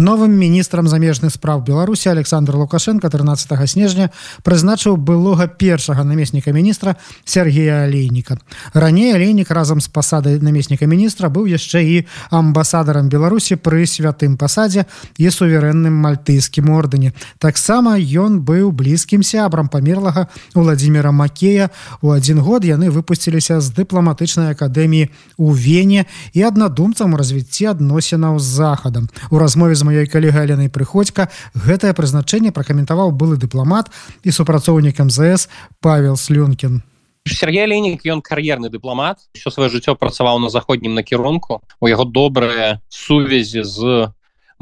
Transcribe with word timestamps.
Новым 0.00 0.32
міністрам 0.32 0.88
замежных 0.88 1.32
спраў 1.32 1.60
беларусі 1.60 2.08
александр 2.08 2.56
лукашенко 2.56 3.10
13 3.10 3.52
снежня 3.68 4.10
прызначыў 4.42 4.96
былога 4.96 5.46
першага 5.46 6.04
намесніка 6.04 6.52
міністра 6.52 6.96
сергея 7.24 7.84
алейніка. 7.84 8.38
Раней 8.72 9.12
алейнік 9.14 9.50
разам 9.50 9.80
з 9.80 9.88
пасадай 9.88 10.40
намесніка 10.40 10.86
міністра 10.86 11.28
быў 11.28 11.46
яшчэ 11.52 11.84
і 11.84 11.96
амбасадарам 12.30 13.12
беларусі 13.12 13.60
пры 13.60 13.84
святым 13.84 14.40
пасадзе 14.40 14.86
і 15.18 15.28
суверэнным 15.28 15.92
мальтыйскім 16.00 16.72
ордэне. 16.72 17.12
Таксама 17.38 18.00
ён 18.00 18.40
быў 18.40 18.72
блізкім 18.72 19.22
сябрам 19.22 19.68
памерлага 19.68 20.28
владимира 20.54 21.12
макея. 21.12 21.70
У 22.00 22.10
один 22.10 22.40
год 22.40 22.64
яны 22.64 22.88
выпусціліся 22.88 23.60
з 23.60 23.68
дыпламатычнай 23.76 24.56
акадэміі 24.56 25.12
у 25.36 25.52
вене 25.52 26.06
і 26.32 26.42
аднадумцам 26.48 27.12
у 27.12 27.20
развіцці 27.20 27.76
адносінаў 27.76 28.40
з 28.40 28.44
захадам. 28.44 29.08
У 29.30 29.38
размове 29.38 29.74
з 29.74 29.89
маёй 29.90 30.06
калегай 30.06 30.46
Аленай 30.46 30.70
прыходзька 30.70 31.26
гэтае 31.58 31.90
прызначэнне 31.98 32.54
пракаментаваў 32.54 33.10
былы 33.10 33.34
дыпламат 33.34 33.90
і 34.22 34.30
супрацоўнік 34.30 35.02
МЗС 35.02 35.50
Павел 35.82 36.14
Слюнкін. 36.14 36.86
Сергей 37.26 37.66
Ленік 37.66 38.06
ён 38.06 38.22
кар'ерны 38.22 38.70
дыпламат. 38.70 39.18
Що 39.34 39.50
сваё 39.50 39.68
жыццё 39.68 39.98
працаваў 39.98 40.38
на 40.38 40.48
заходнім 40.48 40.94
накірунку. 40.94 41.60
У 41.80 41.88
яго 41.88 42.04
добрыя 42.04 42.80
сувязі 42.88 43.66
з 43.66 44.08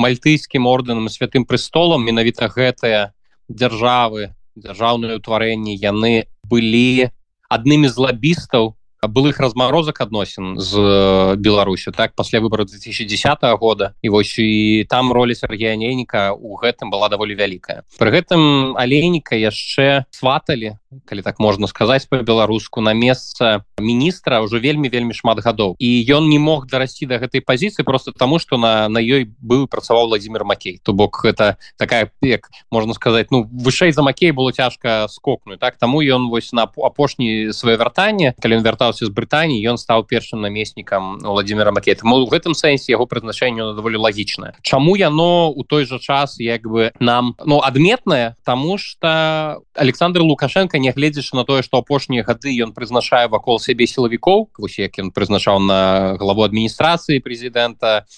мальтыйскім 0.00 0.66
ордэнам 0.66 1.08
святым 1.12 1.44
престолам. 1.44 2.02
Менавіта 2.02 2.48
гэтыя 2.48 3.12
дзяржавы 3.48 4.34
дзяржаўныя 4.58 5.20
ўтварэнні 5.22 5.76
яны 5.78 6.26
былі 6.42 7.10
аднымі 7.48 7.88
з 7.88 7.96
лабістаў 7.98 8.77
былых 9.06 9.38
размарозак 9.38 10.00
адносін 10.00 10.58
з 10.58 11.36
беларусю 11.38 11.92
так 11.92 12.14
пасля 12.14 12.40
выбора 12.40 12.64
2010 12.64 13.38
года. 13.60 13.94
І 14.02 14.08
вось 14.08 14.38
і 14.38 14.86
там 14.88 15.12
роля 15.12 15.34
Сергея 15.34 15.76
нейніка 15.76 16.32
у 16.32 16.58
гэтым 16.58 16.90
была 16.90 17.08
даволі 17.08 17.34
вялікая. 17.34 17.82
При 17.98 18.10
гэтым 18.10 18.74
алейніка 18.74 19.36
яшчэ 19.36 20.04
сваталі 20.10 20.78
калі 21.04 21.22
так 21.22 21.38
можна 21.38 21.66
сказаць 21.66 22.06
по-беларуску 22.06 22.80
на 22.80 22.92
месца 22.92 23.64
міністра 23.78 24.40
ўжо 24.40 24.58
вельмі 24.58 24.88
вельмі 24.88 25.12
шмат 25.12 25.44
гадоў. 25.44 25.76
І 25.78 26.04
ён 26.08 26.28
не 26.28 26.38
мог 26.38 26.66
дарасці 26.66 27.06
до 27.06 27.20
гэтай 27.20 27.44
пазіцыі 27.44 27.84
просто 27.84 28.12
тому 28.12 28.38
что 28.38 28.56
на 28.56 28.88
на 28.88 28.98
ёй 28.98 29.28
быў 29.28 29.68
працаваў 29.68 30.08
владимир 30.08 30.44
макей. 30.44 30.80
То 30.82 30.92
бок 30.92 31.24
это 31.24 31.56
такая 31.76 32.10
пек 32.20 32.48
можна 32.70 32.94
сказать 32.94 33.30
ну 33.30 33.44
вышэй 33.44 33.92
за 33.92 34.02
макей 34.02 34.32
было 34.32 34.52
цяжка 34.52 35.06
скокнуть 35.08 35.60
так? 35.60 35.76
Таму 35.76 36.00
ён 36.00 36.28
вось 36.30 36.52
на 36.52 36.64
апошні 36.64 37.52
свае 37.52 37.76
вяртанне 37.76 38.34
калі 38.40 38.58
ён 38.58 38.62
вяртаўся 38.88 39.06
з 39.06 39.12
брытані 39.12 39.60
ён 39.68 39.76
стаў 39.76 40.04
першым 40.04 40.40
намеснікам 40.40 41.18
владимира 41.20 41.72
макет 41.72 42.00
у 42.02 42.26
гэтым 42.26 42.54
сэнсе 42.54 42.92
яго 42.92 43.06
прызначэнне 43.06 43.74
даволі 43.76 43.96
лагічна 43.96 44.54
чаму 44.62 44.96
яно 44.96 45.50
у 45.50 45.64
той 45.64 45.84
жа 45.84 45.98
час 45.98 46.40
як 46.40 46.62
бы 46.64 46.92
нам 47.00 47.34
ну 47.44 47.60
адметнае 47.60 48.36
тому 48.44 48.78
что 48.78 49.62
александр 49.74 50.20
лукашенко 50.20 50.78
нягледзячы 50.78 51.36
на 51.36 51.44
тое 51.44 51.62
што 51.62 51.78
апошнія 51.78 52.24
гады 52.24 52.54
ён 52.64 52.72
прызначае 52.72 53.28
вакол 53.28 53.60
сябе 53.60 53.86
сілавікоў 53.86 54.50
вось 54.58 54.78
як 54.78 54.98
ён 54.98 55.12
прызначаў 55.12 55.60
на 55.60 56.16
главу 56.16 56.42
адміністрацыі 56.42 57.20
прэзідэнта 57.20 58.08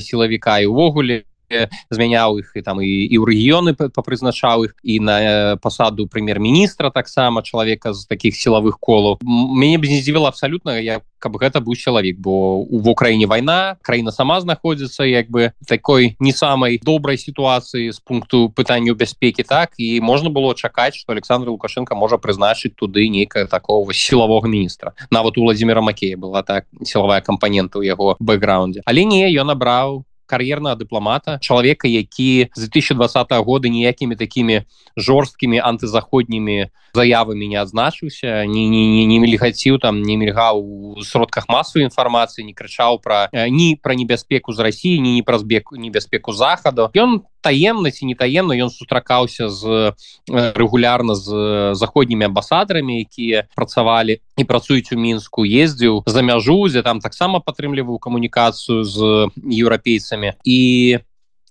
сілавіка 0.00 0.60
і 0.60 0.72
увогуле 0.72 1.24
змяняў 1.90 2.38
іх 2.38 2.52
і 2.54 2.62
там 2.62 2.80
і, 2.80 2.86
і 2.86 3.16
ў 3.18 3.24
рэгіёны 3.24 3.74
папрызначаў 3.74 4.70
іх 4.70 4.72
і 4.82 5.00
на 5.00 5.16
пасаду 5.62 6.06
прэм'ер-міністра 6.06 6.90
таксама 6.90 7.42
чалавека 7.42 7.92
з 7.92 8.06
таких 8.06 8.36
сілавых 8.36 8.78
колаў. 8.80 9.18
Мяне 9.24 9.78
б 9.78 9.88
не 9.88 10.00
здзівіла 10.00 10.28
абсалютна 10.28 10.78
я 10.80 11.00
каб 11.24 11.40
гэта 11.40 11.64
быў 11.64 11.78
чалавек 11.80 12.20
бо 12.20 12.60
в 12.68 12.84
украіне 12.92 13.24
вайна 13.24 13.80
краіна 13.80 14.12
сама 14.12 14.36
знаходзіцца 14.44 15.08
як 15.08 15.32
бы 15.32 15.56
такой 15.64 16.16
не 16.20 16.36
самай 16.36 16.76
добрай 16.84 17.16
сітуацыі 17.16 17.88
з 17.88 17.98
пункту 18.04 18.52
пытанняў 18.52 19.00
бяспекі 19.00 19.48
так 19.48 19.72
і 19.80 19.88
можна 20.04 20.28
было 20.28 20.52
чакаць 20.52 21.00
что 21.00 21.16
александр 21.16 21.48
лукашенко 21.48 21.96
можа 21.96 22.20
прызначыць 22.20 22.76
туды 22.76 23.08
нейкая 23.08 23.46
такого 23.48 23.92
сілавога 23.92 24.48
міністра. 24.48 24.92
Нават 25.10 25.38
у 25.38 25.48
владимира 25.48 25.80
макея 25.80 26.16
была 26.16 26.44
так 26.44 26.68
сілавая 26.84 27.24
кампанента 27.24 27.80
ў 27.80 27.88
яго 27.88 28.16
бэкграундзе 28.20 28.84
але 28.84 29.08
не 29.08 29.24
ён 29.32 29.48
набраў 29.48 30.04
кар'ернага 30.34 30.74
дыпламата 30.82 31.38
чалавека 31.38 31.86
які 31.86 32.50
з 32.54 32.68
2020 32.68 33.32
года 33.46 33.70
ніякімі 33.70 34.18
такімі 34.18 34.62
жорсткімі 34.98 35.62
антызаходнімі 35.62 36.74
заявамі 36.94 37.46
не 37.54 37.58
адзначыўся 37.62 38.42
не 38.50 38.66
не 38.70 39.06
не 39.06 39.18
мелігаціў 39.22 39.78
там 39.78 40.02
не 40.02 40.18
мільгаў 40.18 40.58
у 40.98 41.06
сродках 41.06 41.46
масавай 41.48 41.86
інфармацыі 41.86 42.46
не 42.46 42.54
крычаў 42.54 42.98
пра 42.98 43.30
ні 43.30 43.78
пра 43.78 43.94
небяспеку 43.94 44.52
з 44.52 44.58
рассіі 44.58 44.98
ні 44.98 45.14
не 45.18 45.22
праз 45.22 45.42
беку 45.42 45.76
небяспеку 45.76 46.32
захаду. 46.32 46.90
Ён 46.94 47.22
таемна 47.44 47.92
ці 47.92 48.08
не 48.08 48.16
таемна 48.16 48.56
ён 48.56 48.72
сустракаўся 48.72 49.48
з 49.52 49.92
рэгулярна 50.32 51.14
з 51.14 51.28
заходнімі 51.76 52.32
амбасадарамі 52.32 53.00
якія 53.04 53.46
працавалі 53.54 54.18
і 54.40 54.44
працуюць 54.48 54.92
у 54.92 54.98
мінску 54.98 55.44
ездзіў 55.44 56.02
за 56.08 56.24
мяжу 56.24 56.56
дзе 56.72 56.82
там 56.82 57.04
таксама 57.04 57.44
падтрымліваў 57.44 58.00
камунікацыю 58.00 58.84
з 58.84 59.28
еўрапейцамі 59.44 60.32
і 60.44 60.60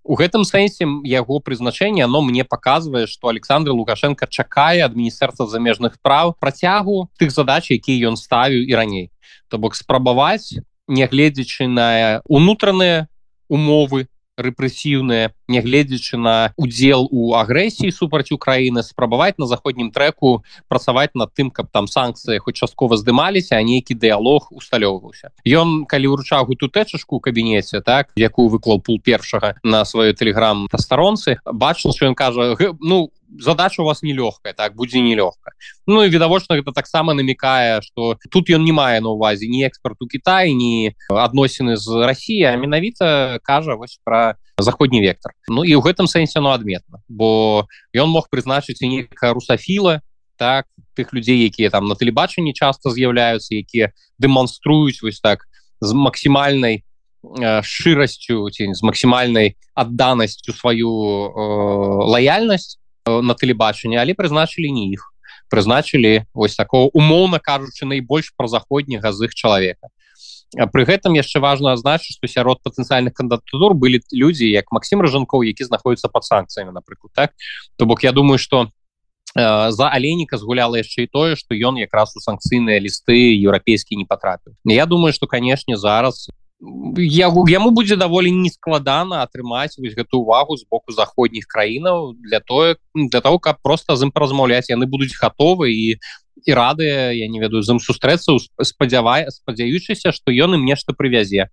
у 0.04 0.16
гэтым 0.20 0.44
сэнсе 0.44 0.86
яго 1.08 1.40
прызначэнне 1.40 2.04
оно 2.04 2.22
мне 2.22 2.44
показывае 2.44 3.08
что 3.08 3.30
александр 3.30 3.72
лукашенко 3.72 4.28
чакае 4.28 4.84
ад 4.84 4.96
міністэрства 4.96 5.48
замежных 5.48 5.96
прав 6.02 6.36
працягу 6.40 7.10
тых 7.18 7.32
задач 7.32 7.72
якія 7.72 8.12
ён 8.12 8.20
ставіў 8.20 8.68
і 8.68 8.74
раней. 8.76 9.12
То 9.48 9.58
бок 9.58 9.76
спрабаваць 9.76 10.60
нягледзячы 10.88 11.68
на 11.68 12.22
унутраныя 12.28 13.08
умовы 13.48 14.08
рэпрэсіўныя 14.38 15.32
нягледзячы 15.48 16.18
на 16.18 16.54
удзел 16.58 17.08
у 17.12 17.34
агрэсіі 17.38 17.94
супраць 17.94 18.32
Украіны 18.34 18.84
спрабаваць 18.84 19.38
на 19.38 19.46
заходнім 19.46 19.92
трэку 19.94 20.44
працаваць 20.68 21.14
над 21.14 21.34
тым 21.34 21.52
каб 21.52 21.70
там 21.72 21.88
санкцыі 21.88 22.42
хоць 22.42 22.58
часткова 22.58 22.98
здымаліся 22.98 23.58
а 23.58 23.64
нейкі 23.64 23.94
дыялог 23.94 24.50
усталёўваўся. 24.52 25.30
Ён 25.46 25.86
калі 25.86 26.14
ўручаў 26.18 26.50
гэту 26.50 26.70
тэчашку 26.70 27.20
кабінеце 27.20 27.82
так 27.82 28.10
якую 28.18 28.50
выклаў 28.50 28.82
пул 28.82 29.00
першага 29.00 29.56
на 29.64 29.86
сваёй 29.86 30.18
тэлеграм 30.18 30.68
та 30.72 30.78
старонцы 30.78 31.38
бачыў 31.46 31.94
що 31.94 32.10
ён 32.10 32.16
кажа 32.16 32.58
ну 32.82 33.14
у 33.14 33.23
задача 33.40 33.82
у 33.82 33.86
вас 33.86 34.04
нелёгкая 34.04 34.54
так 34.54 34.76
будзе 34.76 35.02
нелёгка 35.02 35.52
Ну 35.88 36.04
і 36.04 36.10
відавочна 36.10 36.56
гэта 36.56 36.74
таксама 36.74 37.14
намікае 37.14 37.82
что 37.82 38.18
тут 38.32 38.50
ён 38.50 38.64
не 38.64 38.72
мае 38.72 39.02
на 39.02 39.10
увазе 39.10 39.48
ні 39.48 39.66
экспорту 39.66 40.08
Кітай 40.08 40.54
ні 40.54 40.96
адносіны 41.10 41.76
з 41.76 41.88
Росія 42.06 42.58
менавіта 42.58 43.40
кажа 43.44 43.76
вось 43.76 44.00
про 44.04 44.36
заходні 44.58 45.02
вектор. 45.02 45.34
Ну 45.48 45.64
і 45.66 45.74
ў 45.74 45.82
гэтым 45.82 46.06
сэнсе 46.06 46.40
ну 46.40 46.54
адметна 46.54 47.02
бо 47.10 47.66
ён 47.94 48.10
мог 48.10 48.30
прызначыць 48.30 48.82
і 48.82 48.88
некая 48.88 49.34
русафіла 49.34 50.02
так 50.38 50.66
тых 50.94 51.14
людзей 51.14 51.46
якія 51.46 51.70
там 51.70 51.88
на 51.88 51.96
тэлебачанні 51.96 52.54
часто 52.54 52.90
з'яўляюцца 52.90 53.56
якія 53.56 53.92
дэманструюць 54.20 55.02
вось 55.02 55.20
так 55.20 55.46
з 55.82 55.94
максімальнай 55.94 56.84
шчырасцю 57.64 58.50
ці 58.52 58.74
з 58.74 58.82
максімальнай 58.84 59.56
адданасцю 59.74 60.54
сваю 60.54 60.92
э, 60.92 61.42
лаяльнасць 62.12 62.78
на 63.06 63.34
тэлебачанне 63.34 64.00
але 64.00 64.14
прызначылі 64.14 64.72
не 64.72 64.92
іх 64.94 65.14
прызначылі 65.50 66.26
вось 66.34 66.56
такого 66.56 66.90
умоўна 66.94 67.40
кажучы 67.40 67.86
найбольш 67.86 68.34
пра 68.38 68.48
заходняга 68.48 69.12
з 69.14 69.30
іх 69.30 69.36
чалавека. 69.36 69.94
Пры 70.74 70.86
гэтым 70.86 71.18
яшчэ 71.18 71.42
важна 71.42 71.74
азначыць 71.74 72.18
што 72.18 72.30
сярод 72.30 72.62
патэнцыяльных 72.66 73.14
кандыдатур 73.14 73.74
былі 73.74 74.02
людзі 74.14 74.50
як 74.50 74.70
Масім 74.74 75.02
ражанкоў 75.02 75.46
які 75.46 75.66
знаходзяцца 75.66 76.10
под 76.14 76.26
санкцыямі 76.26 76.74
напрыклад 76.74 77.14
так? 77.14 77.30
То 77.78 77.86
бок 77.86 78.04
я 78.04 78.12
думаю 78.12 78.38
что 78.38 78.70
э, 79.36 79.72
за 79.72 79.90
алейніка 79.90 80.38
згуляла 80.38 80.78
яшчэ 80.78 81.06
і 81.06 81.12
тое 81.14 81.36
што 81.36 81.58
ён 81.58 81.82
якраз 81.82 82.14
у 82.18 82.22
санкцыйныя 82.22 82.78
лісты 82.78 83.34
еўрапейскі 83.42 83.98
не 83.98 84.06
патрапіў. 84.06 84.54
Я 84.66 84.86
думаю 84.86 85.14
что 85.14 85.26
канешне 85.26 85.78
зараз 85.78 86.30
я 86.98 87.28
яму 87.50 87.72
будзе 87.72 87.96
даволі 87.96 88.32
нескладана 88.32 89.24
атрымаць 89.24 89.76
вось 89.78 89.96
гэту 89.96 90.24
увагу 90.24 90.58
з 90.58 90.66
боку 90.70 90.94
заходніх 90.94 91.46
краінаў 91.48 92.14
для 92.20 92.40
тое 92.40 92.76
для 92.96 93.22
того 93.22 93.40
каб 93.40 93.60
просто 93.64 93.96
з 93.96 94.08
ім 94.08 94.12
празмаўляць 94.12 94.70
яны 94.70 94.88
будуць 94.88 95.16
гатовы 95.18 95.72
і 95.72 96.00
і 96.46 96.54
радыя 96.54 97.12
я 97.12 97.28
не 97.28 97.40
ведаю 97.40 97.64
з 97.64 97.76
ім 97.76 97.80
сустрэцца 97.80 98.38
спадзявае 98.62 99.32
спадзяючыся 99.32 100.12
што 100.12 100.32
ён 100.32 100.56
ім 100.60 100.66
нешта 100.66 100.94
прывязе 100.94 101.50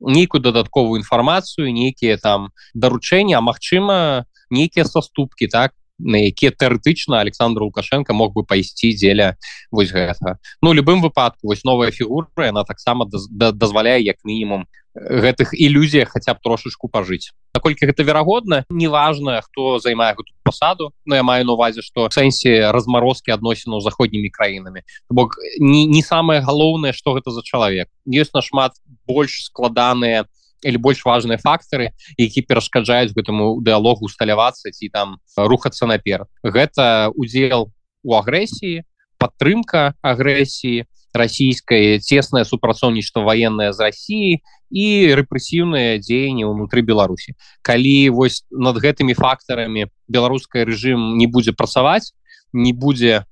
нейкую 0.00 0.40
дадатковую 0.40 1.00
інфармацыю 1.00 1.72
нейкія 1.72 2.16
там 2.16 2.52
даручэнні 2.74 3.36
а 3.36 3.44
магчыма 3.44 4.24
нейкія 4.50 4.84
саступкі 4.84 5.48
так 5.52 5.72
на 5.98 6.18
якія 6.18 6.52
тэарэтычна 6.52 7.20
александр 7.20 7.62
лукашенко 7.62 8.12
мог 8.12 8.34
бы 8.34 8.44
пайсці 8.44 8.92
дзеля 8.92 9.36
вось 9.70 9.92
гэта 9.92 10.36
ну 10.62 10.72
любым 10.72 11.00
выпадку 11.00 11.48
вось 11.48 11.64
новая 11.64 11.90
фігура 11.90 12.48
она 12.48 12.64
таксама 12.64 13.06
дазваляе 13.08 14.02
як 14.02 14.16
мінімум 14.24 14.66
гэтых 14.96 15.52
ілюзіях 15.52 16.08
хаця 16.08 16.34
б 16.34 16.40
трошачку 16.40 16.88
пажыць. 16.88 17.32
Наколькі 17.54 17.86
гэта 17.86 18.02
верагодна 18.02 18.64
неважна 18.70 19.40
хто 19.44 19.78
займае 19.78 20.16
пасаду 20.42 20.92
но 21.04 21.16
я 21.16 21.22
маю 21.22 21.44
на 21.44 21.52
увазе 21.52 21.82
што 21.82 22.08
сэнсе 22.08 22.72
размарозкі 22.72 23.36
адносінаў 23.36 23.80
заходнімі 23.80 24.30
краінамі. 24.30 24.82
Бок 25.10 25.36
не, 25.60 25.84
не 25.84 26.02
самае 26.02 26.40
галоўнае 26.40 26.92
што 26.92 27.12
гэта 27.12 27.30
за 27.30 27.44
чалавек. 27.44 27.88
Ёсць 28.08 28.32
нашмат 28.32 28.72
больш 29.06 29.52
складаныя 29.52 30.24
или 30.66 30.76
больш 30.76 31.04
важныя 31.06 31.38
фактары 31.38 31.92
які 32.18 32.42
перашкаджаюць 32.42 33.14
гэтаму 33.14 33.62
дыалогу 33.62 34.10
усталявацца 34.10 34.74
ці 34.74 34.90
там 34.90 35.16
рухацца 35.36 35.86
наперад 35.86 36.28
гэта 36.42 37.14
удзел 37.14 37.70
у 38.02 38.18
агрэсіі 38.18 38.82
падтрымка 39.22 39.94
агрэсіі 40.02 40.84
расійскае 41.16 41.98
цеснае 41.98 42.44
супрацоўніцтва 42.44 43.24
военное 43.24 43.72
з 43.72 43.80
Росіі 43.80 44.32
і 44.70 44.86
рэпрэсіўныя 45.16 45.96
дзеянні 46.02 46.44
ўнутры 46.44 46.82
Беларусі. 46.84 47.32
Калі 47.62 48.10
вось 48.12 48.44
над 48.50 48.76
гэтымі 48.76 49.16
фактарамі 49.16 49.88
беларускай 50.12 50.68
рэжым 50.68 51.16
не 51.16 51.26
будзе 51.26 51.56
працаваць 51.56 52.12
не 52.52 52.72
будзе 52.72 53.24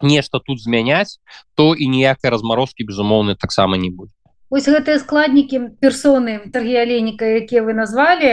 нешта 0.00 0.40
тут 0.40 0.60
змяняць 0.60 1.20
то 1.54 1.74
і 1.74 1.86
ніякай 1.86 2.30
размарозкі 2.32 2.84
безумоўны 2.88 3.36
таксама 3.36 3.76
не 3.76 3.90
будзе 3.90 4.14
Вось 4.50 4.66
гэтыя 4.66 4.98
складнікі 4.98 5.78
персоны 5.78 6.50
Сергея 6.50 6.82
Леніка 6.82 7.22
якія 7.38 7.62
вы 7.62 7.70
назвалі 7.70 8.26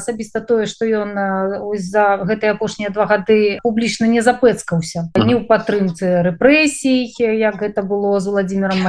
асабіста 0.00 0.40
тое 0.40 0.64
што 0.64 0.88
ён 0.88 1.12
за 1.76 2.24
гэтыя 2.24 2.56
апошнія 2.56 2.88
два 2.88 3.04
гады 3.04 3.60
публічна 3.60 4.08
не 4.08 4.24
запэцкаўся. 4.24 5.12
Не 5.12 5.36
ў 5.36 5.44
падтрымцы 5.44 6.24
рэпрэсій 6.24 7.12
як 7.20 7.60
гэта 7.60 7.84
было 7.84 8.16
з 8.16 8.32
владимиром 8.32 8.80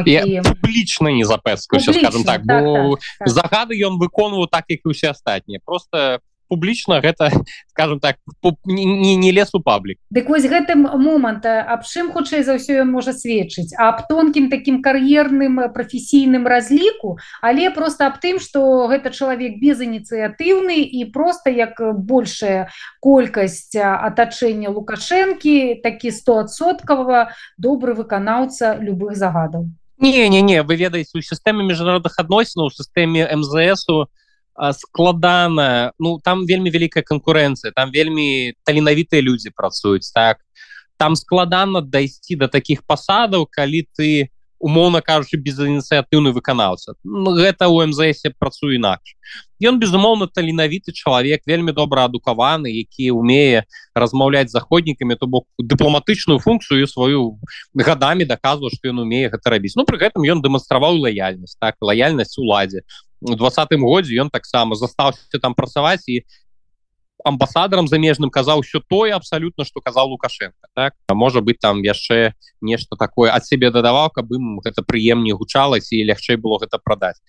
публічна 0.48 1.12
не 1.12 1.28
запэцкаўся 1.28 1.92
скажем 1.92 2.24
так, 2.24 2.48
так, 2.48 2.64
так, 2.64 3.00
так. 3.20 3.28
загады 3.28 3.76
ён 3.76 4.00
выконваў 4.00 4.48
так 4.48 4.64
як 4.72 4.80
і 4.88 4.96
усе 4.96 5.12
астатнія. 5.12 5.60
Просто 5.66 6.24
по 6.24 6.29
публічна 6.50 7.00
гэта 7.06 7.30
скажем 7.70 8.00
так 8.00 8.18
не, 8.66 9.16
не 9.16 9.32
лес 9.32 9.54
у 9.54 9.62
паблік. 9.62 9.98
Дык 10.10 10.28
вось 10.28 10.50
гэтым 10.50 10.90
момант 11.00 11.46
аб 11.46 11.86
чым 11.86 12.12
хутчэй 12.12 12.44
за 12.44 12.58
ўсё 12.58 12.84
ён 12.84 12.92
можа 12.92 13.14
сведчыць? 13.14 13.78
Аб 13.78 14.10
тонкім 14.10 14.50
такім 14.50 14.82
кар'ерным 14.82 15.70
прафесійным 15.72 16.50
разліку 16.50 17.18
але 17.42 17.70
просто 17.70 18.10
аб 18.10 18.20
тым 18.20 18.42
что 18.42 18.90
гэта 18.90 19.14
чалавек 19.14 19.62
безыніцыятыўны 19.62 20.82
і 20.84 21.06
просто 21.14 21.54
як 21.54 21.78
большая 21.80 22.74
колькасць 23.00 23.76
атачэння 23.78 24.74
лукашэнкі 24.74 25.82
такі 25.84 26.12
стосоткава 26.12 27.32
добры 27.58 27.94
выканаўца 27.94 28.76
любых 28.82 29.16
загадаў. 29.16 29.70
Не 30.00 30.30
не 30.30 30.42
не 30.42 30.64
вы 30.64 30.76
ведаеце 30.76 31.20
у 31.20 31.22
сістэме 31.22 31.64
міжнародных 31.68 32.16
адносінаў 32.18 32.72
у 32.72 32.76
сістэме 32.76 33.28
мзсу 33.36 34.08
складана 34.74 35.92
ну 36.00 36.20
там 36.24 36.46
вельмі 36.46 36.70
вялікая 36.70 37.04
канкурэнцыя 37.04 37.72
там 37.76 37.92
вельмі 37.92 38.54
таленавітыя 38.64 39.22
людзі 39.22 39.56
працуюць 39.56 40.12
так. 40.14 40.44
Там 41.00 41.16
складана 41.16 41.82
дайсці 41.82 42.36
до 42.36 42.48
таких 42.48 42.84
пасадаў 42.84 43.48
калі 43.48 43.88
ты 43.96 44.30
умоўно 44.60 45.02
кажучы 45.02 45.40
безыніцыятыўны 45.40 46.36
выканаўца 46.36 46.94
ну, 47.04 47.32
гэта 47.40 47.72
у 47.72 47.80
мзс 47.88 48.28
працуе 48.38 48.76
інакш 48.76 49.16
ён 49.64 49.80
безумоўна 49.80 50.28
таленавіты 50.28 50.92
чалавек 50.92 51.48
вельмі 51.48 51.72
добра 51.72 52.06
адукаваны 52.12 52.68
які 52.68 53.12
умее 53.16 53.64
размаўляць 53.96 54.52
заходнікамі 54.52 55.16
то 55.16 55.28
бок 55.28 55.48
дыпламатычную 55.58 56.40
функцыю 56.44 56.88
сваю 56.92 57.40
гадамі 57.74 58.28
даказваў 58.28 58.76
што 58.76 58.92
ён 58.92 59.00
умее 59.08 59.32
гэта 59.32 59.56
рабіць 59.56 59.76
ну 59.80 59.88
пры 59.88 60.04
гэтым 60.04 60.28
ён 60.28 60.44
дэманстраваў 60.44 61.00
лаяльнасць 61.08 61.56
так 61.56 61.80
лаяльнасць 61.80 62.36
уладзе 62.38 62.84
двадцатым 63.22 63.82
годзе 63.84 64.20
ён 64.22 64.30
таксама 64.30 64.76
застаўся 64.76 65.40
там 65.42 65.56
працаваць 65.56 66.08
і 66.08 66.24
амбасадарам 67.26 67.88
замежным 67.88 68.30
казаў 68.30 68.62
все 68.62 68.80
тое 68.80 69.12
абсалютна 69.14 69.66
что 69.66 69.82
казаў 69.82 70.16
лукашенко 70.16 70.68
так? 70.74 70.94
А 71.08 71.14
можа 71.14 71.42
быть 71.42 71.60
там 71.60 71.82
яшчэ 71.84 72.34
нешта 72.62 72.96
такое 72.96 73.32
ад 73.32 73.46
себе 73.46 73.72
дадаваў 73.72 74.10
каб 74.16 74.32
ім 74.32 74.60
гэта 74.64 74.84
прыемней 74.84 75.36
гучалася 75.36 75.96
і 75.96 76.08
лягчэй 76.08 76.38
было 76.38 76.60
гэта 76.60 76.80
прадаць. 76.80 77.20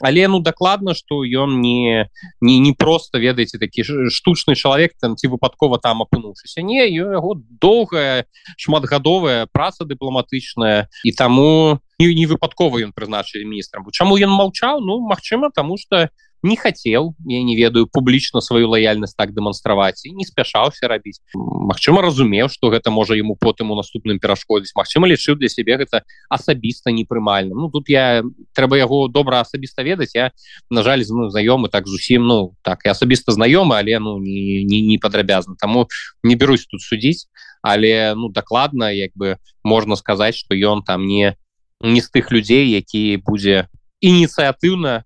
Але 0.00 0.26
ну 0.26 0.40
дакладна 0.40 0.94
что 0.94 1.24
ён 1.24 1.60
не 1.60 2.08
не 2.40 2.58
не 2.58 2.72
просто 2.72 3.18
ведаеце 3.18 3.58
такі 3.58 3.84
штучны 4.10 4.54
чалавек 4.54 4.96
там 4.98 5.16
ці 5.16 5.28
выпадкова 5.28 5.78
там 5.78 6.02
апынуўшыся. 6.02 6.62
Не 6.62 6.88
яго 6.88 7.36
доўгая 7.36 8.26
шматгадовая 8.56 9.46
праца 9.52 9.84
дыпламатычная 9.84 10.88
і 11.04 11.12
таму 11.12 11.80
не, 11.98 12.14
не 12.14 12.26
выпадкова 12.26 12.82
ён 12.82 12.92
прызначылі 12.92 13.44
міністрам 13.44 13.86
чаму 13.92 14.18
ён 14.18 14.30
маўчаў 14.30 14.80
ну 14.80 15.00
Мачыма 15.06 15.50
тому 15.54 15.76
что 15.78 16.08
не 16.44 16.56
хацеў 16.56 17.14
я 17.24 17.42
не 17.42 17.56
ведаю 17.56 17.86
публічна 17.86 18.40
сваю 18.40 18.68
лаяльнасць 18.68 19.16
так 19.16 19.32
дэманстраваць 19.32 20.04
і 20.04 20.12
не 20.12 20.24
спяшаўся 20.28 20.88
рабіць 20.88 21.22
Мачыма 21.34 22.02
разумеў 22.04 22.50
что 22.52 22.68
гэта 22.68 22.90
можа 22.90 23.16
ему 23.16 23.36
потым 23.40 23.70
у 23.72 23.76
наступным 23.78 24.20
перашкодзіць 24.20 24.76
Мачыма 24.76 25.08
лічыў 25.08 25.40
для 25.40 25.48
сябе 25.48 25.78
гэта 25.80 26.04
асабіста 26.28 26.92
непрымальна 26.92 27.54
Ну 27.54 27.70
тут 27.70 27.88
я 27.88 28.22
трэба 28.52 28.76
яго 28.76 29.08
добра 29.08 29.40
асабіста 29.40 29.82
ведаць 29.82 30.14
я 30.14 30.30
на 30.70 30.82
жаль 30.82 31.02
ну, 31.08 31.30
знаёмы 31.30 31.72
так 31.72 31.88
зусім 31.88 32.26
ну 32.26 32.54
так 32.62 32.84
я 32.84 32.92
асабіста 32.92 33.32
знаёмы 33.32 33.78
але 33.78 33.98
ну 33.98 34.18
не 34.18 34.64
не, 34.64 34.82
не 34.82 34.98
падрабязна 34.98 35.56
таму 35.56 35.88
не 36.22 36.36
берусь 36.36 36.66
тут 36.66 36.82
судзіць 36.82 37.24
але 37.62 38.14
ну 38.14 38.28
дакладна 38.28 38.92
як 38.92 39.16
бы 39.16 39.38
можна 39.64 39.96
сказаць 39.96 40.36
что 40.36 40.54
ён 40.54 40.84
там 40.84 41.06
не 41.06 41.36
не 41.84 42.00
з 42.00 42.08
тых 42.08 42.32
людзей 42.32 42.72
які 42.72 43.20
будзе 43.20 43.68
ініцыятыўна 44.00 45.04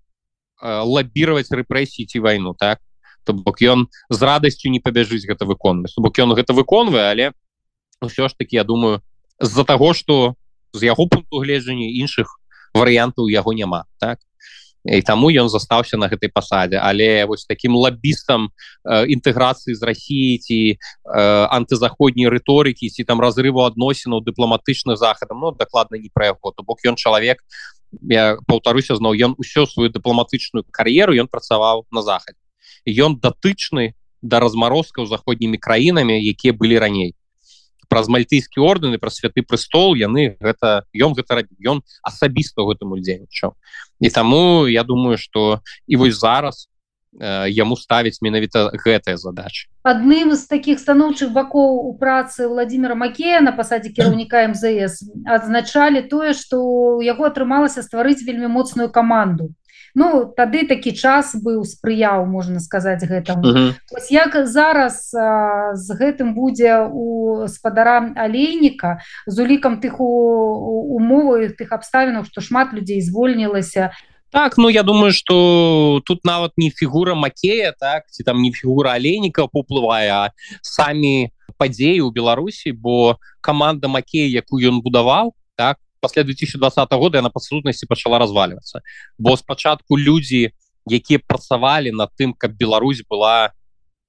лабіраваць 0.63 1.51
рэпрэсіі 1.51 2.07
ці 2.07 2.19
вайну 2.23 2.55
так? 2.55 2.79
То 3.27 3.35
бок 3.35 3.59
ён 3.61 3.87
з 4.09 4.19
радасцю 4.23 4.71
не 4.71 4.79
пабяжыць 4.79 5.27
гэта 5.27 5.45
выконваць. 5.45 5.93
Бок 5.99 6.15
ён 6.19 6.33
гэта 6.33 6.55
выконвае 6.55 7.11
але 7.11 7.25
ўсё 7.99 8.31
ж 8.31 8.35
таки 8.39 8.55
я 8.55 8.63
думаю 8.63 9.03
з-за 9.39 9.63
таго 9.67 9.93
что 9.93 10.35
з 10.73 10.87
яго 10.87 11.07
пункту 11.07 11.43
гледжання 11.43 11.91
іншых 11.99 12.39
варыянтаў 12.73 13.27
яго 13.27 13.51
няма 13.53 13.83
так 13.99 14.19
і 14.85 15.01
таму 15.01 15.27
ён 15.29 15.49
застаўся 15.49 15.97
на 15.97 16.07
гэтай 16.07 16.31
пасадзе 16.31 16.79
але 16.79 17.25
вось 17.25 17.45
таким 17.45 17.75
лабістам 17.75 18.49
э, 18.87 19.05
інтэграцыі 19.11 19.75
з 19.75 19.83
Росіі 19.83 20.37
ці 20.39 20.59
э, 20.71 20.77
антызаходняй 21.51 22.31
рыторыкі 22.31 22.87
ці 22.87 23.03
там 23.03 23.19
разрыву 23.19 23.67
адносінаў 23.67 24.23
дыпламатычных 24.23 24.95
захадам 24.95 25.39
Ну 25.39 25.51
дакладна 25.51 25.99
не 25.99 26.09
пра 26.13 26.31
яго 26.31 26.51
то 26.55 26.63
бок 26.63 26.79
ён 26.85 26.95
чалавек 26.95 27.43
я 28.07 28.37
паўтаруся 28.47 28.95
зноў 28.95 29.19
ён 29.19 29.35
усё 29.35 29.67
сваю 29.67 29.91
дыпламатычную 29.91 30.63
кар'еру 30.71 31.11
ён 31.11 31.27
працаваў 31.27 31.83
на 31.91 32.01
захадзе 32.01 32.39
ён 32.87 33.19
датычны 33.19 33.93
да 34.21 34.39
размарозкаў 34.39 35.07
заходнімі 35.07 35.59
краінамі 35.59 36.15
якія 36.15 36.53
былі 36.55 36.79
раней 36.79 37.18
праз 37.89 38.07
мальтыйскі 38.07 38.61
ордэны 38.61 39.01
пра 39.01 39.09
святы 39.09 39.41
прыстол 39.43 39.97
яны 39.97 40.37
гэта 40.39 40.85
ён 40.93 41.17
гэта 41.17 41.43
ён 41.65 41.81
асабіста 42.05 42.63
гэтым 42.69 42.93
удзельнічаў 42.95 43.57
і 43.99 44.09
таму 44.09 44.69
я 44.69 44.83
думаю 44.83 45.17
что 45.17 45.61
і 45.89 45.99
вось 45.99 46.19
зараз 46.21 46.69
яму 47.17 47.75
ставіць 47.75 48.21
менавіта 48.21 48.69
гэтая 48.85 49.17
задача 49.17 49.67
адным 49.83 50.35
з 50.35 50.45
таких 50.45 50.79
станоўчых 50.79 51.33
бакоў 51.33 51.89
у 51.89 51.93
працы 51.97 52.47
владимира 52.47 52.95
макея 52.95 53.41
на 53.41 53.51
пасадзе 53.51 53.89
кіраўніка 53.89 54.45
мзс 54.53 55.01
адзначалі 55.25 56.05
тое 56.05 56.33
что 56.33 56.61
у 56.61 57.01
яго 57.01 57.25
атрымалася 57.25 57.81
стварыць 57.81 58.23
вельмі 58.25 58.47
моцную 58.47 58.89
каманду. 58.89 59.53
Ну 59.95 60.29
тады 60.37 60.67
такі 60.69 60.93
час 60.93 61.33
быў 61.33 61.65
спрыяў 61.65 62.25
можна 62.29 62.59
сказаць 62.59 63.01
гэтаму. 63.01 63.41
Uh 63.41 63.55
-huh. 63.55 63.73
як 64.09 64.47
зараз 64.47 65.13
а, 65.13 65.75
з 65.75 65.87
гэтым 65.97 66.33
будзе 66.33 66.85
у 66.93 67.47
спадара 67.47 68.13
алейніка 68.15 68.99
з 69.27 69.39
улікам 69.39 69.81
тых 69.81 69.99
умовы 69.99 71.49
тых 71.57 71.71
абставінаў 71.71 72.25
што 72.25 72.41
шмат 72.41 72.73
людзей 72.73 73.01
звольнілася 73.01 73.91
так 74.31 74.57
ну 74.57 74.69
я 74.69 74.83
думаю 74.83 75.11
что 75.11 76.01
тут 76.05 76.25
нават 76.25 76.53
не 76.57 76.69
фігура 76.69 77.15
макея 77.15 77.73
так 77.79 78.09
ці 78.11 78.23
там 78.23 78.41
не 78.41 78.51
фігура 78.51 78.93
алейніка 78.93 79.47
поплывае 79.47 80.31
самі 80.61 81.31
падзеі 81.57 82.01
у 82.01 82.11
беларусі 82.11 82.71
бо 82.71 83.17
команда 83.41 83.87
макея 83.87 84.29
якую 84.29 84.69
ён 84.69 84.81
будаваў 84.81 85.33
так 85.55 85.77
пасля 85.99 86.23
2020 86.23 86.93
года 86.93 87.17
яна 87.17 87.29
па 87.29 87.39
сутнасці 87.39 87.89
пачала 87.89 88.19
разваливацца 88.19 88.81
бо 89.17 89.37
спачатку 89.37 89.97
людзі 89.97 90.51
якія 90.85 91.19
працавалі 91.25 91.91
над 91.91 92.13
тым 92.17 92.33
каб 92.37 92.53
Беларусь 92.53 93.03
была 93.09 93.53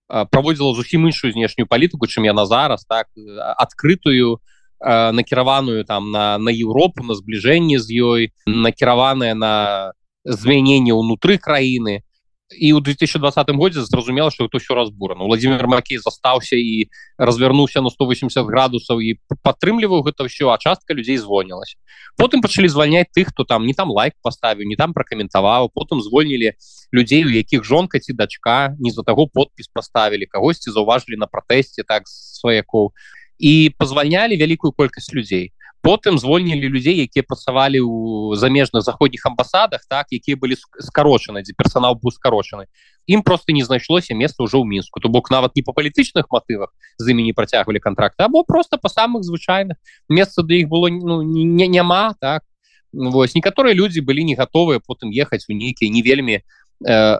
праводзіла 0.08 0.74
зусім 0.74 1.06
іншую 1.06 1.32
знешнюю 1.32 1.66
палітыку 1.66 2.06
чым 2.06 2.28
яна 2.28 2.46
зараз 2.46 2.84
так 2.84 3.08
адкрытую 3.56 4.40
накіраваную 4.80 5.84
там 5.84 6.10
на 6.10 6.38
на 6.38 6.50
Еўропу 6.50 7.04
на 7.04 7.14
збліжэнне 7.14 7.78
з 7.78 7.88
ёй 8.00 8.22
накіраваная 8.46 9.34
на 9.34 9.92
змянення 10.24 10.94
ўнутры 10.94 11.38
краіны 11.38 12.02
і 12.50 12.74
ў 12.74 12.82
2020 12.82 13.50
годзе 13.54 13.82
зразумела 13.86 14.30
что 14.30 14.44
это 14.44 14.58
ўсё 14.58 14.74
разбурано 14.74 15.24
владимир 15.24 15.66
макей 15.70 15.98
застаўся 16.02 16.58
і 16.58 16.90
развярнуўся 17.18 17.80
на 17.80 17.90
180 17.90 18.34
градусаў 18.46 18.98
і 18.98 19.22
падтрымліваў 19.42 20.02
гэта 20.02 20.26
ўсё 20.26 20.50
а 20.50 20.58
частка 20.58 20.94
людзей 20.94 21.16
звонілась 21.22 21.78
потым 22.18 22.42
пачалі 22.42 22.66
звальняць 22.66 23.06
тых 23.14 23.30
хто 23.30 23.44
там 23.44 23.66
не 23.66 23.74
там 23.74 23.94
лайк 23.94 24.18
поставіў 24.22 24.66
не 24.66 24.74
там 24.74 24.92
пракаментаваў 24.92 25.70
потым 25.70 26.02
звольнілі 26.02 26.58
людзей 26.90 27.22
у 27.24 27.30
якіх 27.30 27.62
жонка 27.62 28.02
ці 28.02 28.12
дачка 28.18 28.74
не 28.82 28.90
за 28.90 29.06
таго 29.06 29.30
подпіс 29.30 29.70
поставілі 29.70 30.26
кагосьці 30.26 30.74
заўважылі 30.74 31.22
на 31.22 31.30
пратэсце 31.30 31.86
так 31.86 32.10
сваякоў 32.10 32.90
і 33.38 33.70
позвальнялі 33.78 34.34
вялікую 34.34 34.74
колькасць 34.74 35.14
людзей 35.14 35.54
потым 35.82 36.18
звольнілі 36.18 36.68
людзей 36.68 37.00
якія 37.00 37.24
працавалі 37.24 37.80
ў 37.80 38.36
замежных 38.36 38.84
заходніх 38.84 39.24
амбасадах 39.24 39.80
так 39.88 40.12
якія 40.12 40.36
былі 40.36 40.56
скарочаны 40.76 41.40
дзе 41.40 41.56
персонал 41.56 41.96
быў 41.96 42.12
скарочаны. 42.12 42.68
Ім 43.08 43.22
просто 43.24 43.52
не 43.56 43.64
знайшлося 43.64 44.12
места 44.14 44.44
ўжо 44.44 44.60
ў 44.60 44.68
мінску. 44.68 45.00
То 45.00 45.08
бок 45.08 45.32
нават 45.32 45.56
не 45.56 45.64
па 45.64 45.72
палітычных 45.72 46.28
матывах 46.28 46.68
з 47.00 47.04
імі 47.10 47.24
не 47.24 47.32
працягвалі 47.32 47.80
контракты 47.80 48.28
або 48.28 48.44
просто 48.44 48.76
па 48.76 48.92
самых 48.92 49.24
звычайных. 49.24 49.80
Месца 50.08 50.44
да 50.44 50.54
іх 50.54 50.68
было 50.68 50.92
ну, 50.92 51.24
няма 51.24 52.12
так. 52.20 52.44
Вось 52.92 53.34
некаторыя 53.34 53.72
людзі 53.72 54.04
былі 54.04 54.24
не 54.24 54.36
гатовыя 54.36 54.84
потым 54.84 55.08
ехаць 55.08 55.48
у 55.48 55.56
нейкія 55.56 55.88
не 55.88 56.04
вельмі 56.04 56.36
э, 56.36 56.42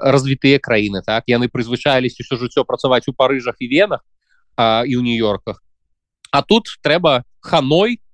развітыя 0.05 0.61
краіны 0.61 1.01
так. 1.01 1.25
Яны 1.33 1.49
прызвычаіліся 1.49 2.21
ўсё 2.29 2.37
жыццё 2.37 2.69
працаваць 2.69 3.09
у 3.09 3.17
парыжах 3.17 3.57
і 3.65 3.67
венах 3.73 4.05
і 4.61 4.93
ў 4.93 5.01
нью-йорках. 5.01 5.65
А 6.31 6.43
тут 6.43 6.69
трэба 6.85 7.25
ханой 7.41 7.99
Э, 7.99 8.10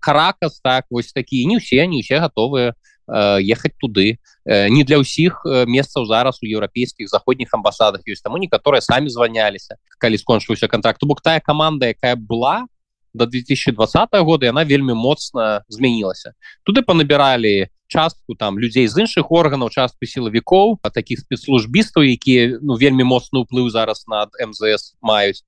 каракас 0.00 0.60
так 0.62 0.86
вось 0.90 1.12
такія 1.12 1.48
не 1.48 1.58
ўсе 1.58 1.86
не 1.86 2.02
ўсе 2.02 2.20
готовыя 2.22 2.72
э, 2.72 3.42
ехаць 3.42 3.74
туды. 3.78 4.18
Э, 4.46 4.68
не 4.68 4.84
для 4.84 5.02
ўсіх 5.02 5.42
месцаў 5.66 6.06
зараз 6.06 6.38
у 6.42 6.46
еўрапейскіх 6.46 7.08
заходніх 7.08 7.50
амбасадах 7.54 8.06
ёсць 8.06 8.22
таму 8.22 8.38
некаторыя 8.38 8.80
самі 8.80 9.10
званяліся 9.10 9.76
калі 9.98 10.18
скончыўся 10.18 10.68
контракт. 10.68 11.02
Бок 11.02 11.22
тая 11.22 11.40
команда 11.40 11.90
якая 11.90 12.16
была 12.16 12.66
до 13.14 13.26
2020 13.26 14.08
года 14.20 14.46
яна 14.46 14.64
вельмі 14.64 14.94
моцна 14.94 15.64
змянілася 15.68 16.32
туды 16.64 16.82
панабіралі 16.82 17.68
частку 17.86 18.34
там 18.34 18.58
людзей 18.58 18.88
з 18.88 19.04
іншых 19.04 19.28
органаў 19.28 19.68
частку 19.68 20.08
сілавікоў 20.08 20.80
таких 20.94 21.20
спецслужбістаў 21.20 22.08
якія 22.08 22.58
ну 22.62 22.80
вельмі 22.80 23.04
моцны 23.04 23.44
ўплыў 23.44 23.68
зараз 23.68 24.08
над 24.08 24.32
мзс 24.32 24.96
маюць 25.04 25.44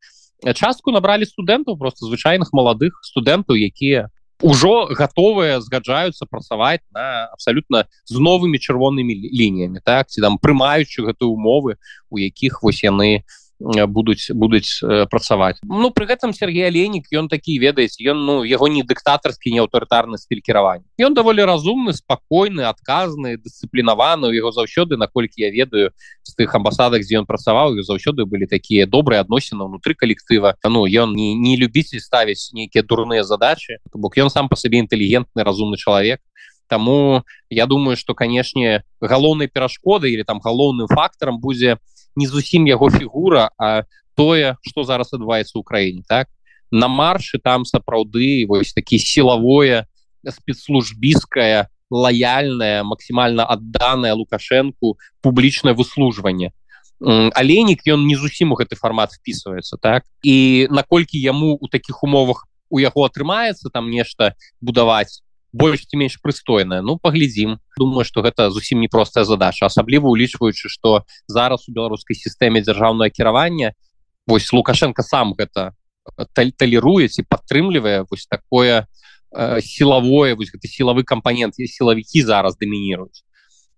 частку 0.53 0.93
набралі 0.93 1.25
студэнтаў 1.25 1.81
просто 1.81 2.05
звычайных 2.05 2.53
маладых 2.53 3.00
студэнтаў 3.00 3.57
якія 3.57 4.12
ўжо 4.43 4.91
готовыя 4.91 5.61
згаджаюцца 5.61 6.26
працаваць 6.26 6.83
на 6.91 7.31
абсалютна 7.31 7.87
з 8.09 8.19
новымі 8.19 8.59
чырвонымі 8.59 9.14
лініямі 9.31 9.79
так 9.85 10.11
ці 10.11 10.25
там 10.25 10.38
прымаючы 10.38 11.07
гэтыя 11.07 11.29
умовы 11.29 11.76
у 12.11 12.19
якіх 12.19 12.62
вось 12.62 12.83
яны 12.83 13.23
у 13.23 13.43
будуць 13.61 14.30
будуць 14.30 14.80
працаваць. 15.11 15.56
Ну 15.64 15.90
при 15.90 16.06
гэтым 16.06 16.32
Сергей 16.32 16.66
алейнік 16.66 17.06
ён 17.12 17.28
такі 17.28 17.58
ведаеце 17.58 18.02
ён 18.11 18.25
ну 18.26 18.34
яго 18.44 18.68
не 18.68 18.82
дыктатарскі 18.82 19.52
не 19.52 19.61
аўтарытарны 19.62 20.18
стыль 20.18 20.42
кіравання. 20.42 20.84
Ён 20.99 21.14
даволі 21.14 21.44
разумны 21.44 21.94
спакойны 21.94 22.66
адказны 22.66 23.37
дысцыплінаваны 23.38 24.34
яго 24.34 24.50
заўсёды 24.50 24.96
наколькі 24.96 25.42
я 25.42 25.50
ведаю 25.50 25.90
з 26.23 26.34
тых 26.34 26.54
амбасадах 26.54 27.06
дзе 27.06 27.23
ён 27.23 27.26
працаваў 27.26 27.78
заўсёды 27.82 28.26
былі 28.26 28.46
такія 28.46 28.87
добрыя 28.87 29.20
адносіны 29.20 29.64
ўнутры 29.64 29.94
калектыва. 29.94 30.56
Ну 30.64 30.87
ён 30.87 31.14
не, 31.14 31.34
не 31.34 31.56
любіць 31.56 31.94
ставіць 31.94 32.50
нейкія 32.52 32.82
дурныя 32.82 33.25
задачи 33.25 33.78
бок 33.94 34.18
ён 34.18 34.30
сам 34.30 34.49
по 34.49 34.56
сабе 34.56 34.78
інтэлігентны 34.82 35.42
разумны 35.42 35.76
чалавек. 35.76 36.20
Таму 36.66 37.23
я 37.50 37.66
думаю 37.66 37.96
что 37.96 38.14
канешне 38.14 38.82
галоўнай 39.00 39.49
перашкоды 39.49 40.11
или 40.11 40.23
там 40.23 40.40
галоўным 40.40 40.88
фактарам 40.88 41.38
будзе 41.40 41.78
не 42.16 42.26
зусім 42.26 42.66
яго 42.66 42.90
фігура 42.90 43.50
а 43.59 43.85
тое 44.14 44.56
что 44.62 44.85
зараз 44.85 45.12
адбываецца 45.12 45.59
Украіне 45.59 46.02
так? 46.09 46.28
На 46.71 46.88
маршы 46.88 47.38
там 47.38 47.64
сапраўды 47.64 48.47
вось 48.49 48.73
такі 48.73 48.99
сілавое 48.99 49.87
спецслужбіская 50.25 51.68
лояльная 51.90 52.83
максімальна 52.83 53.44
адданая 53.44 54.14
лукашэнку 54.14 54.99
публічнае 55.21 55.75
выслужванне. 55.75 56.52
Алейнік 57.02 57.85
ён 57.90 58.06
не 58.06 58.16
зусім 58.16 58.54
у 58.54 58.56
гэты 58.56 58.78
фармат 58.78 59.12
впісваецца 59.12 59.76
так? 59.83 60.04
І 60.23 60.66
наколькі 60.71 61.18
яму 61.18 61.59
у 61.61 61.68
таких 61.68 62.02
умовах 62.02 62.47
у 62.71 62.78
яго 62.78 63.04
атрымаецца 63.04 63.68
там 63.71 63.90
нешта 63.90 64.35
будаваць 64.61 65.21
больш 65.54 65.87
ці 65.87 65.96
менш 65.96 66.18
прыстойная. 66.18 66.82
Ну 66.82 66.99
паглядзім. 66.99 67.62
Думаю 67.78 68.04
что 68.04 68.26
гэта 68.26 68.50
зусім 68.50 68.82
непростая 68.82 69.25
задача. 69.25 69.70
Асабліва 69.70 70.11
улічваючы 70.11 70.68
что 70.68 71.06
зараз 71.30 71.68
у 71.68 71.73
беларускай 71.73 72.18
сістэме 72.18 72.61
дзяржаўное 72.61 73.11
кіравання 73.11 73.73
вось 74.26 74.52
лукашенко 74.52 75.02
сам 75.02 75.34
гэта 75.38 75.73
таліруеце 76.34 77.25
падтрымлівае 77.28 78.04
вось 78.11 78.26
такое 78.26 78.87
э, 79.30 79.61
сілавое 79.61 80.34
вось 80.34 80.50
гэты 80.52 80.68
сілавы 80.68 81.04
кампанент 81.04 81.54
і 81.58 81.70
сілавікі 81.70 82.23
зараз 82.23 82.58
дамініруюць 82.58 83.25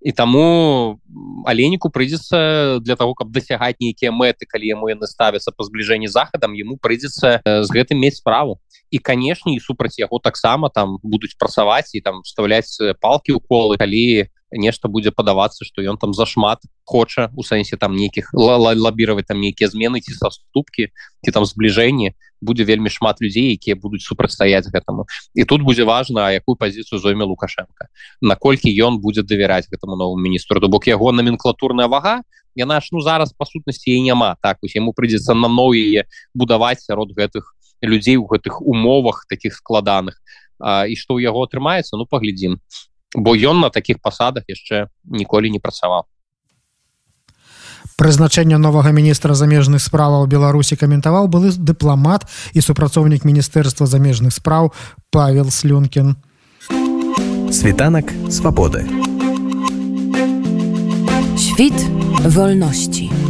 і 0.00 0.12
таму 0.12 1.00
аленіку 1.46 1.88
прыйдзецца 1.88 2.80
для 2.84 2.96
того 2.96 3.14
каб 3.14 3.32
дасягаць 3.32 3.80
нейкія 3.80 4.12
мэты 4.12 4.46
калі 4.46 4.68
яму 4.68 4.90
яны 4.92 5.08
ставяцца 5.08 5.52
па 5.56 5.64
збліжэнні 5.64 6.08
захадам 6.08 6.52
ему 6.52 6.76
прыйдзецца 6.76 7.40
з 7.42 7.68
гэтым 7.72 7.98
мець 7.98 8.20
справу. 8.20 8.60
І 8.90 8.98
канешне 8.98 9.58
супраць 9.60 9.98
яго 9.98 10.20
таксама 10.22 10.70
там 10.70 10.98
будуць 11.02 11.34
працаваць 11.38 11.94
і 11.94 12.00
там 12.00 12.22
вставляць 12.22 12.76
палки 13.00 13.32
ў 13.32 13.40
колы 13.40 13.80
калі 13.80 14.30
нешта 14.52 14.88
будзе 14.88 15.10
падавацца 15.10 15.64
что 15.64 15.82
ён 15.82 15.98
там 15.98 16.14
зашмат 16.14 16.62
хоча 16.84 17.30
у 17.34 17.42
сэнсе 17.42 17.76
там 17.76 17.96
нейкіх 17.96 18.30
лабіраваць 18.32 19.26
там 19.26 19.40
нейкія 19.40 19.68
змены 19.68 20.00
ці 20.00 20.14
саступкі 20.14 20.92
ці 21.24 21.30
там 21.30 21.44
збліжэнні 21.44 22.14
будзе 22.40 22.64
вельмі 22.64 22.90
шмат 22.90 23.20
людзей 23.20 23.56
якія 23.56 23.76
будуць 23.76 24.02
супрацьстаяць 24.04 24.68
гэтаму. 24.68 25.06
І 25.34 25.44
тут 25.44 25.62
будзе 25.62 25.84
важна 25.84 26.30
якую 26.32 26.56
пазіцыю 26.56 27.00
зойме 27.00 27.24
лукашенко. 27.24 27.88
Наколькі 28.20 28.70
ён 28.70 28.98
будзе 29.00 29.22
давяраць 29.22 29.68
гэтаму 29.70 29.96
новому 29.96 30.20
міністру. 30.20 30.60
То 30.60 30.68
бок 30.68 30.86
яго 30.86 31.12
номенклатурная 31.12 31.88
вага 31.88 32.22
яна 32.56 32.80
ж 32.80 32.88
ну 32.92 33.00
зараз 33.00 33.32
па 33.36 33.44
сутнасці 33.44 33.92
і 33.92 34.02
няма. 34.02 34.36
Так 34.42 34.58
вось 34.62 34.74
яму 34.74 34.96
прыйдзецца 34.96 35.36
на 35.36 35.48
но 35.48 35.72
яе 35.76 36.08
будаваць 36.34 36.80
сярод 36.80 37.12
гэтых 37.12 37.54
людзей 37.82 38.16
у 38.16 38.26
гэтых 38.26 38.60
умовах 38.60 39.26
таких 39.28 39.54
складаных. 39.54 40.16
А, 40.58 40.88
і 40.88 40.96
што 40.96 41.20
ў 41.20 41.28
яго 41.28 41.44
атрымаецца 41.44 42.00
ну 42.00 42.08
паглядзім. 42.08 42.58
Бо 43.14 43.36
ён 43.36 43.60
на 43.60 43.70
таких 43.70 44.00
пасадах 44.00 44.44
яшчэ 44.48 44.88
ніколі 45.04 45.52
не 45.52 45.60
працаваў 45.60 46.08
прызначэнне 47.96 48.58
новага 48.60 48.92
міністра 48.92 49.34
замежных 49.34 49.82
справаў 49.82 50.28
беларусі 50.28 50.76
каментаваў 50.76 51.28
былы 51.28 51.52
дыпламат 51.56 52.28
і 52.52 52.60
супрацоўнік 52.60 53.24
міністэрства 53.24 53.86
замежных 53.86 54.32
спраў 54.36 54.72
павел 55.10 55.50
слюнкін. 55.50 56.16
Світанак 57.50 58.12
свабоды. 58.30 58.84
Світ 61.36 61.76
вольнасці 62.24 63.25